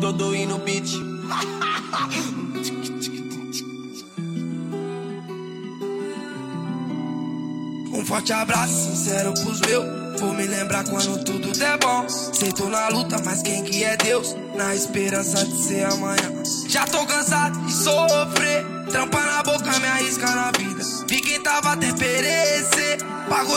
Godoy 0.00 0.46
no 0.46 0.58
beat. 0.58 0.88
Um 8.02 8.06
forte 8.06 8.32
abraço 8.32 8.72
sincero 8.72 9.32
pros 9.34 9.60
meus. 9.60 10.20
Vou 10.20 10.32
me 10.34 10.44
lembrar 10.44 10.82
quando 10.84 11.22
tudo 11.24 11.52
der 11.52 11.78
bom. 11.78 12.08
Sei 12.08 12.50
tô 12.50 12.68
na 12.68 12.88
luta, 12.88 13.16
mas 13.24 13.42
quem 13.42 13.62
que 13.62 13.84
é 13.84 13.96
Deus? 13.96 14.34
Na 14.56 14.74
esperança 14.74 15.44
de 15.44 15.62
ser 15.62 15.84
amanhã. 15.84 16.42
Já 16.68 16.84
tô 16.86 17.06
cansado 17.06 17.60
de 17.64 17.72
sofrer. 17.72 18.64
Trampa 18.90 19.20
na 19.20 19.42
boca, 19.44 19.51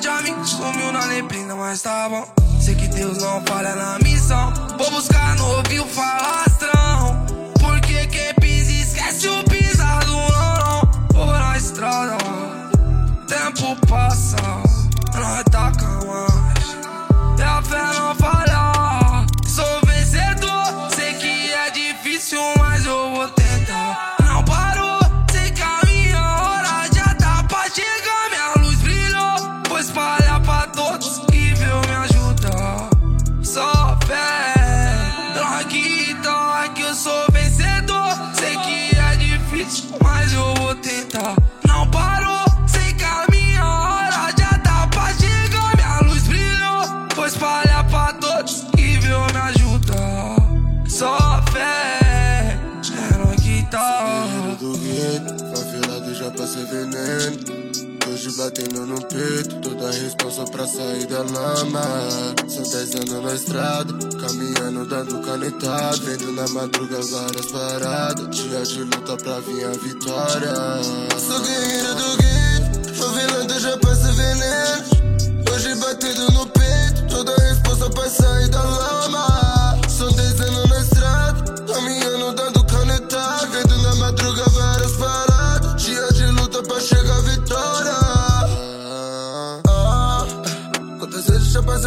de 0.00 0.08
amigo, 0.08 0.46
sumiu 0.46 0.92
na 0.92 1.06
neblina, 1.06 1.54
mas 1.54 1.82
tá 1.82 2.08
bom. 2.08 2.26
Sei 2.58 2.74
que 2.74 2.88
Deus 2.88 3.18
não 3.18 3.42
falha 3.42 3.74
na 3.74 3.98
missão. 3.98 4.52
Vou 4.78 4.90
buscar 4.90 5.36
no 5.36 5.56
ouvido 5.56 5.84
falastrão. 5.86 7.26
Porque 7.60 8.06
quem 8.06 8.34
pisa 8.40 8.72
esquece 8.72 9.28
o 9.28 9.44
pisado, 9.44 10.10
não, 10.10 10.56
não. 10.56 10.90
Vou 11.12 11.26
na 11.26 11.56
estrada, 11.56 12.16
tempo 13.28 13.76
passa, 13.86 14.36
espalhar 47.40 47.86
pra 47.88 48.12
todos 48.12 48.66
que 48.76 48.98
veio 48.98 49.20
me 49.32 49.38
ajudar. 49.38 50.36
Só 50.86 51.42
fé, 51.50 52.58
que 53.42 53.62
tá. 53.70 54.26
Guerreiro 54.26 54.56
do 54.56 54.76
gueto, 54.76 55.44
favelado 55.56 56.14
já 56.14 56.30
passei 56.32 56.64
veneno. 56.66 57.60
Hoje 58.06 58.36
batendo 58.36 58.86
no 58.86 59.00
peito, 59.06 59.54
toda 59.62 59.88
a 59.88 59.92
responsa 59.92 60.44
pra 60.50 60.66
sair 60.66 61.06
da 61.06 61.22
lama. 61.22 61.82
São 62.46 62.62
dez 62.62 62.94
anos 62.94 63.24
na 63.24 63.34
estrada, 63.34 63.94
caminhando, 64.20 64.84
dando 64.84 65.20
canetado. 65.20 66.02
Vendo 66.02 66.32
na 66.32 66.46
madruga 66.48 67.00
várias 67.00 67.46
paradas. 67.46 68.36
Dia 68.36 68.62
de 68.64 68.80
luta 68.80 69.16
pra 69.16 69.40
vir 69.40 69.64
a 69.64 69.70
vitória. 69.70 70.54
Sou 71.18 71.40
guerreiro 71.40 71.94
do 71.94 72.16
gueto, 72.18 72.94
favelado 72.94 73.60
já 73.60 73.78
passei 73.78 74.19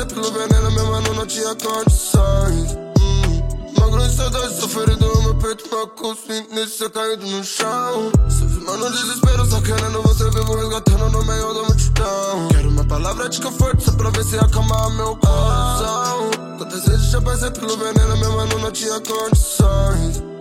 passei 0.04 0.06
pelo 0.06 0.32
veneno, 0.32 0.72
meu 0.72 0.86
mano, 0.88 1.14
não 1.14 1.26
tinha 1.26 1.56
condições. 1.56 2.78
Hum, 3.00 3.80
Magro 3.80 4.08
de 4.08 4.16
saudade, 4.16 4.53
no 5.00 5.22
meu 5.24 5.36
peito, 5.36 5.69
meu 5.69 5.88
consciente 5.88 6.53
nesse 6.53 6.90
caído 6.90 7.25
no 7.25 7.44
chão. 7.44 8.12
Se 8.30 8.44
mano, 8.66 8.90
desespero, 8.91 9.46
só 9.46 9.62
querendo 9.62 10.02
você 10.02 10.30
vivo, 10.30 10.56
resgatando 10.56 11.09
no 11.09 11.25
meio 11.25 11.53
da 11.53 11.64
multidão. 11.64 12.47
Quero 12.52 12.69
uma 12.69 12.86
palavra 12.86 13.30
de 13.30 13.41
conforto, 13.41 13.84
só 13.84 13.91
pra 13.94 14.09
ver 14.09 14.24
se 14.24 14.38
acalmar 14.38 14.90
meu 14.91 15.16
coração. 15.18 16.31
Quantas 16.58 16.85
vezes 16.85 17.12
já 17.12 17.22
passei 17.22 17.52
pelo 17.52 17.78
veneno, 17.78 18.18
meu 18.18 18.31
mano, 18.34 18.59
não 18.59 18.72
tinha 18.72 19.00
condições. 19.00 20.33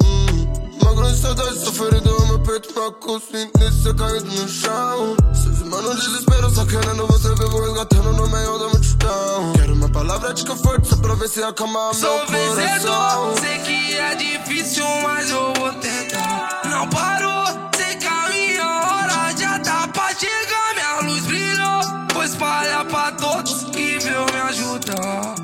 Hum, 0.92 0.96
Magro 0.96 1.10
de 1.10 1.20
saudade, 1.20 1.58
sou 1.58 1.72
ferido 1.72 2.10
no 2.10 2.26
meu 2.26 2.38
peito, 2.40 2.68
meu 2.74 2.92
consciente 2.92 3.52
nesse 3.58 3.94
caído 3.94 4.26
no 4.26 4.48
chão. 4.48 5.16
Se 5.34 5.64
mano, 5.64 5.94
desespero, 5.94 6.50
só 6.50 6.66
querendo 6.66 7.06
você 7.06 7.28
vivo, 7.34 7.60
resgatando 7.60 8.12
no 8.12 8.28
meio 8.28 8.58
da 8.58 8.68
multidão. 8.68 9.52
Quero 9.54 9.72
uma 9.74 9.88
palavra 9.88 10.34
de 10.34 10.44
conforto, 10.44 10.86
só 10.88 10.96
pra 10.96 11.14
ver 11.14 11.28
se 11.28 11.42
acalmar 11.42 11.92
meu 11.92 11.94
Sou 11.94 12.26
coração. 12.26 12.54
vencedor, 12.56 13.34
sei 13.40 13.58
que 13.60 13.94
é 13.98 14.14
difícil, 14.16 14.84
mas 15.02 15.30
eu 15.30 15.52
vou 15.54 15.72
tentar. 15.74 16.60
Não 16.66 16.86
parou, 16.88 17.44
sei 17.76 17.96
que 17.96 18.06
a 18.06 18.28
minha 18.28 18.66
hora 18.66 19.36
já 19.36 19.58
tá 19.60 19.88
pra 19.88 20.14
chegar. 20.14 20.74
Minha 20.74 21.00
luz 21.10 21.22
brilhou, 21.24 21.80
vou 22.12 22.24
espalhar 22.24 22.84
pra 22.84 23.12
todos 23.12 23.64
que 23.64 23.98
veio 23.98 24.26
me 24.26 24.40
ajudar. 24.42 25.34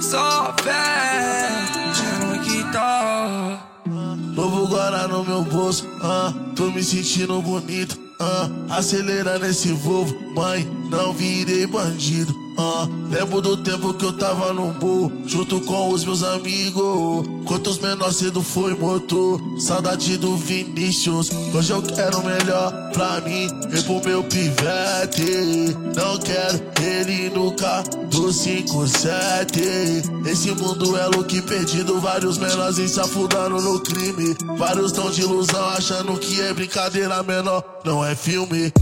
Só 0.00 0.54
fé, 0.62 1.13
no 5.14 5.24
meu 5.24 5.42
bolso, 5.42 5.88
ah, 6.02 6.34
tô 6.56 6.72
me 6.72 6.82
sentindo 6.82 7.40
bonito, 7.40 7.96
ah, 8.18 8.50
acelerando 8.68 9.46
esse 9.46 9.72
Volvo, 9.72 10.12
mãe, 10.34 10.66
não 10.94 11.12
virei 11.12 11.66
bandido, 11.66 12.34
ah, 12.56 12.88
lembro 13.10 13.40
do 13.40 13.56
tempo 13.56 13.92
que 13.94 14.04
eu 14.04 14.12
tava 14.12 14.52
no 14.52 14.72
burro, 14.74 15.12
junto 15.26 15.60
com 15.62 15.90
os 15.90 16.04
meus 16.04 16.22
amigos, 16.22 17.26
quantos 17.44 17.78
menor 17.78 18.12
cedo 18.12 18.42
foi 18.42 18.74
motor, 18.74 19.40
saudade 19.58 20.16
do 20.16 20.36
Vinícius, 20.36 21.30
hoje 21.52 21.72
eu 21.72 21.82
quero 21.82 22.22
melhor 22.24 22.72
pra 22.92 23.20
mim 23.22 23.48
e 23.76 23.82
pro 23.82 24.04
meu 24.04 24.22
pivete, 24.24 25.76
não 25.96 26.18
quero 26.18 26.62
ele 26.80 27.30
carro 27.56 28.06
do 28.10 28.32
57, 28.32 29.60
esse 30.26 30.50
mundo 30.52 30.96
é 30.96 31.06
louco 31.06 31.34
e 31.34 31.42
perdido, 31.42 32.00
vários 32.00 32.38
menores 32.38 32.90
se 32.90 33.00
afundando 33.00 33.60
no 33.60 33.80
crime, 33.80 34.36
vários 34.56 34.92
tão 34.92 35.10
de 35.10 35.22
ilusão 35.22 35.68
achando 35.70 36.16
que 36.18 36.40
é 36.40 36.52
brincadeira 36.52 37.22
menor, 37.22 37.64
não 37.84 38.04
é 38.04 38.14
filme. 38.14 38.72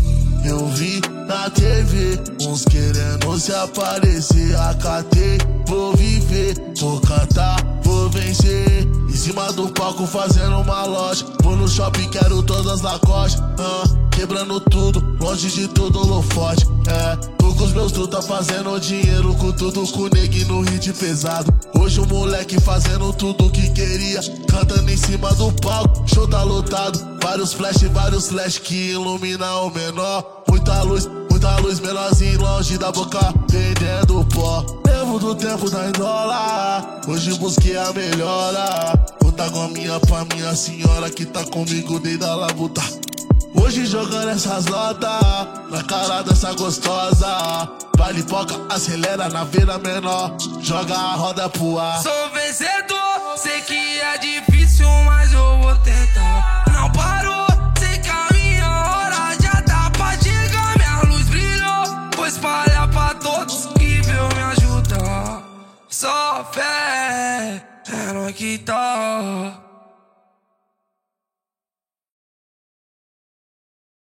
Eu 0.44 0.66
vi 0.68 1.00
na 1.26 1.48
TV 1.50 2.18
uns 2.42 2.64
querendo 2.64 3.38
se 3.38 3.52
aparecer. 3.54 4.56
Acatei, 4.56 5.38
vou 5.66 5.94
viver, 5.94 6.54
vou 6.78 7.00
cantar, 7.00 7.56
vou 7.82 8.10
vencer. 8.10 8.86
Em 9.08 9.16
cima 9.16 9.52
do 9.52 9.68
palco 9.68 10.06
fazendo 10.06 10.58
uma 10.60 10.84
loja. 10.84 11.24
Vou 11.42 11.56
no 11.56 11.68
shopping, 11.68 12.08
quero 12.10 12.42
todas 12.42 12.80
Lacoste. 12.80 13.40
Ah, 13.58 13.84
quebrando 14.10 14.60
tudo, 14.60 15.16
longe 15.20 15.48
de 15.48 15.68
todo 15.68 16.00
holofote. 16.00 16.66
É, 16.88 17.41
com 17.62 17.66
os 17.66 17.72
meus 17.72 17.92
truta 17.92 18.20
fazendo 18.20 18.76
dinheiro 18.80 19.32
com 19.36 19.52
tudo 19.52 19.86
com 19.92 20.08
negue 20.08 20.44
no 20.46 20.62
hit 20.62 20.92
pesado. 20.94 21.52
Hoje 21.78 22.00
o 22.00 22.06
moleque 22.06 22.60
fazendo 22.60 23.12
tudo 23.12 23.50
que 23.50 23.70
queria. 23.70 24.20
Cantando 24.48 24.90
em 24.90 24.96
cima 24.96 25.32
do 25.34 25.52
palco, 25.52 26.02
show 26.12 26.26
tá 26.26 26.42
lotado. 26.42 26.98
Vários 27.22 27.52
flash, 27.52 27.82
vários 27.92 28.28
flash 28.28 28.58
que 28.58 28.90
iluminam 28.90 29.68
o 29.68 29.70
menor. 29.70 30.42
Muita 30.48 30.82
luz, 30.82 31.08
muita 31.30 31.56
luz, 31.60 31.78
menorzinho 31.78 32.40
longe 32.40 32.76
da 32.78 32.90
boca, 32.90 33.32
vendendo 33.48 34.24
pó. 34.34 34.66
Lembro 34.84 35.20
do 35.20 35.34
tempo 35.36 35.70
da 35.70 35.88
dólar, 35.92 37.00
hoje 37.06 37.32
busquei 37.34 37.76
a 37.76 37.92
melhora. 37.92 38.92
Vou 39.20 39.30
tá 39.30 39.48
com 39.48 39.62
a 39.62 39.68
minha 39.68 40.00
pra 40.00 40.24
minha 40.34 40.52
senhora 40.56 41.08
que 41.08 41.24
tá 41.24 41.44
comigo 41.44 42.00
desde 42.00 42.24
a 42.24 42.34
labuta. 42.34 43.01
Hoje 43.62 43.86
jogando 43.86 44.28
essas 44.30 44.64
notas 44.66 45.46
na 45.70 45.82
cara 45.84 46.22
dessa 46.22 46.52
gostosa. 46.54 47.70
Vale 47.96 48.22
poca, 48.24 48.54
acelera 48.68 49.28
na 49.28 49.44
veira 49.44 49.78
menor, 49.78 50.36
joga 50.60 50.94
a 50.94 51.14
roda 51.14 51.48
pro 51.48 51.78
ar. 51.78 52.02
Sou 52.02 52.30
vencedor, 52.30 53.36
sei 53.36 53.60
que 53.60 54.00
é 54.00 54.18
difícil, 54.18 54.88
mas 55.06 55.32
eu 55.32 55.58
vou 55.60 55.76
tentar. 55.76 56.64
Não 56.72 56.90
parou, 56.90 57.46
sei 57.78 57.98
que 58.00 58.08
a 58.08 58.26
minha 58.32 58.68
hora 58.68 59.36
já 59.40 59.62
tá 59.62 59.88
pra 59.90 60.18
chegar. 60.18 60.76
Minha 60.76 61.02
luz 61.02 61.28
brilhou, 61.28 61.84
vou 62.16 62.26
espalhar 62.26 62.90
pra 62.90 63.14
todos 63.14 63.66
que 63.78 64.00
veio 64.02 64.28
me 64.34 64.42
ajudar. 64.42 65.40
Só 65.88 66.44
fé, 66.52 67.64
é 67.88 68.12
nóis 68.12 68.34
que 68.34 68.58
tá. 68.58 69.71